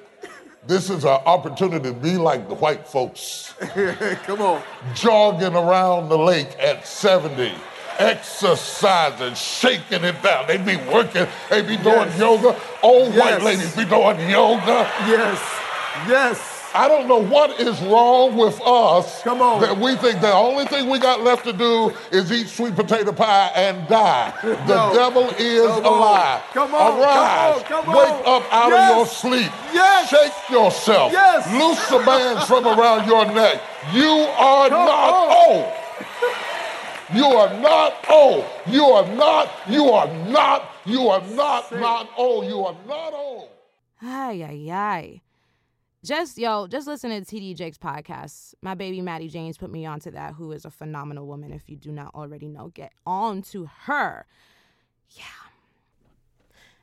this 0.66 0.90
is 0.90 1.05
an 1.05 1.21
opportunity 1.25 1.90
to 1.90 1.94
be 1.94 2.16
like 2.16 2.49
the 2.49 2.57
white 2.57 2.87
folks. 2.87 3.55
Come 4.25 4.42
on. 4.42 4.62
Jogging 4.94 5.55
around 5.55 6.09
the 6.09 6.18
lake 6.18 6.57
at 6.59 6.87
70 6.87 7.55
exercising, 7.99 9.35
shaking 9.35 10.05
it 10.05 10.23
down. 10.23 10.47
They 10.47 10.57
be 10.59 10.77
working, 10.77 11.27
they 11.51 11.63
be 11.63 11.77
doing 11.77 12.09
Yes. 12.11 12.19
yoga. 12.19 12.57
Old 12.83 13.15
Yes. 13.15 13.21
white 13.23 13.43
ladies 13.43 13.77
be 13.77 13.85
doing 13.85 14.29
yoga. 14.31 14.87
Yes. 15.07 15.39
Yes. 16.09 16.39
I 16.75 16.89
don't 16.89 17.09
know 17.09 17.23
what 17.23 17.59
is 17.59 17.81
wrong 17.81 18.37
with 18.37 18.61
us. 18.61 19.23
Come 19.23 19.41
on. 19.41 19.63
That 19.63 19.79
we 19.79 19.95
think 19.97 20.21
the 20.21 20.31
only 20.35 20.67
thing 20.67 20.91
we 20.91 20.99
got 20.99 21.23
left 21.23 21.45
to 21.45 21.55
do 21.55 21.91
is 22.11 22.31
eat 22.31 22.49
sweet 22.51 22.77
potato 22.77 23.13
pie 23.13 23.51
and 23.55 23.89
die. 23.89 24.31
The 24.43 24.57
No. 24.75 24.93
devil 24.95 25.31
is 25.39 25.67
Come 25.67 25.85
a 25.87 25.89
on. 25.89 26.41
Come 26.53 26.75
on. 26.75 27.01
Arise. 27.01 27.63
Come 27.67 27.79
on. 27.79 27.85
Come 27.85 27.95
Wake 27.95 28.27
up 28.27 28.43
out 28.53 28.69
Yes. 28.69 28.91
of 28.91 28.97
your 28.97 29.07
sleep. 29.07 29.53
Yes. 29.73 30.09
Shake 30.11 30.51
yourself. 30.51 31.13
Yes. 31.13 31.47
Loose 31.51 31.87
the 31.89 31.99
bands 32.01 32.45
from 32.45 32.67
around 32.67 33.07
your 33.09 33.25
neck. 33.25 33.59
You 33.95 34.27
are 34.37 34.69
Come 34.69 34.85
not 34.85 35.15
on. 35.15 35.37
old. 35.49 35.73
You 37.14 37.25
are 37.25 37.61
not 37.61 37.95
old. 38.11 38.45
You 38.66 38.85
are 38.87 39.07
not, 39.14 39.49
you 39.69 39.90
are 39.90 40.12
not, 40.29 40.71
you 40.85 41.09
are 41.09 41.21
not, 41.29 41.71
not 41.71 42.11
old. 42.16 42.47
You 42.47 42.64
are 42.64 42.77
not 42.87 43.12
old. 43.12 43.49
Ay, 44.03 44.42
ay, 44.42 44.73
ay. 44.73 45.23
Just, 46.05 46.37
yo, 46.37 46.66
just 46.66 46.87
listen 46.87 47.11
to 47.11 47.21
TD 47.21 47.57
Jakes' 47.57 47.79
podcast. 47.79 48.55
My 48.61 48.75
baby 48.75 49.01
Maddie 49.01 49.29
James 49.29 49.57
put 49.57 49.71
me 49.71 49.87
onto 49.87 50.11
that, 50.11 50.35
who 50.35 50.51
is 50.53 50.64
a 50.64 50.71
phenomenal 50.71 51.27
woman. 51.27 51.53
If 51.53 51.69
you 51.69 51.77
do 51.77 51.92
not 51.92 52.14
already 52.14 52.49
know, 52.49 52.69
get 52.69 52.92
on 53.07 53.42
to 53.42 53.69
her. 53.83 54.27
Yeah. 55.11 55.25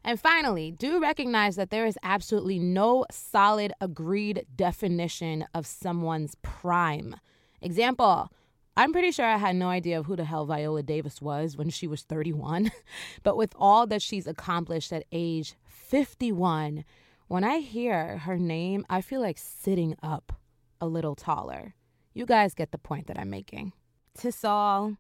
And 0.06 0.20
finally, 0.20 0.72
do 0.72 1.02
recognize 1.02 1.56
that 1.58 1.70
there 1.70 1.86
is 1.86 1.98
absolutely 2.04 2.60
no 2.60 3.06
solid 3.12 3.74
agreed 3.80 4.46
definition 4.56 5.46
of 5.54 5.66
someone's 5.66 6.36
prime. 6.42 7.16
Example, 7.62 8.30
I'm 8.76 8.92
pretty 8.92 9.12
sure 9.12 9.26
I 9.26 9.38
had 9.38 9.56
no 9.56 9.70
idea 9.70 10.00
of 10.00 10.08
who 10.08 10.16
the 10.16 10.26
hell 10.26 10.46
Viola 10.46 10.82
Davis 10.82 11.22
was 11.22 11.56
when 11.56 11.70
she 11.70 11.86
was 11.88 12.02
31. 12.02 12.72
but 13.24 13.38
with 13.38 13.54
all 13.56 13.86
that 13.88 14.02
she's 14.02 14.26
accomplished 14.26 14.92
at 14.92 15.06
age 15.12 15.56
51, 15.68 16.84
when 17.28 17.44
I 17.44 17.60
hear 17.60 18.20
her 18.20 18.38
name, 18.38 18.86
I 18.90 19.02
feel 19.02 19.22
like 19.22 19.38
sitting 19.38 19.96
up 20.02 20.34
a 20.82 20.88
little 20.88 21.16
taller. 21.16 21.76
You 22.14 22.26
guys 22.26 22.54
get 22.54 22.72
the 22.72 22.78
point 22.78 23.08
that 23.08 23.20
I'm 23.20 23.30
making. 23.30 23.74
Tis 24.18 24.44
all, 24.44 24.98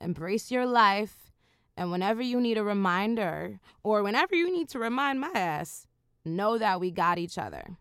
embrace 0.00 0.50
your 0.50 0.66
life, 0.66 1.30
and 1.76 1.90
whenever 1.90 2.22
you 2.22 2.40
need 2.40 2.58
a 2.58 2.64
reminder, 2.64 3.60
or 3.82 4.02
whenever 4.02 4.34
you 4.34 4.52
need 4.52 4.68
to 4.70 4.78
remind 4.78 5.20
my 5.20 5.30
ass, 5.34 5.86
know 6.24 6.58
that 6.58 6.80
we 6.80 6.90
got 6.90 7.18
each 7.18 7.38
other. 7.38 7.76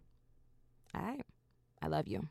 All 0.93 1.01
right. 1.01 1.25
I 1.81 1.87
love 1.87 2.07
you. 2.07 2.27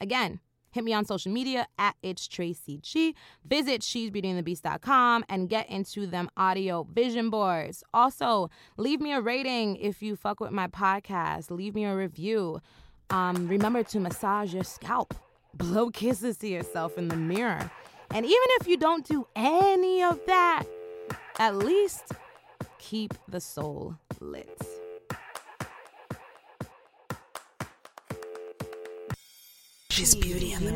Again, 0.00 0.40
hit 0.72 0.82
me 0.84 0.92
on 0.92 1.04
social 1.04 1.30
media 1.30 1.66
at 1.78 1.94
it's 2.02 2.26
Tracy 2.26 2.78
G. 2.82 3.14
Visit 3.44 3.82
shesbeautyandthebeast.com 3.82 5.24
and 5.28 5.48
get 5.48 5.68
into 5.70 6.06
them 6.06 6.28
audio 6.36 6.82
vision 6.84 7.30
boards. 7.30 7.84
Also, 7.94 8.50
leave 8.76 9.00
me 9.00 9.12
a 9.12 9.20
rating 9.20 9.76
if 9.76 10.02
you 10.02 10.16
fuck 10.16 10.40
with 10.40 10.50
my 10.50 10.66
podcast. 10.66 11.50
Leave 11.50 11.74
me 11.74 11.84
a 11.84 11.94
review. 11.94 12.60
Um, 13.10 13.46
remember 13.46 13.82
to 13.84 14.00
massage 14.00 14.52
your 14.52 14.64
scalp. 14.64 15.14
Blow 15.54 15.90
kisses 15.90 16.38
to 16.38 16.48
yourself 16.48 16.96
in 16.96 17.08
the 17.08 17.16
mirror. 17.16 17.70
And 18.10 18.24
even 18.24 18.48
if 18.60 18.66
you 18.66 18.76
don't 18.76 19.06
do 19.06 19.26
any 19.36 20.02
of 20.02 20.18
that, 20.26 20.64
at 21.38 21.56
least 21.56 22.12
keep 22.78 23.14
the 23.28 23.40
soul 23.40 23.96
lit. 24.20 24.81
She's 29.92 30.14
Beauty 30.14 30.52
and 30.54 30.66
the 30.66 30.72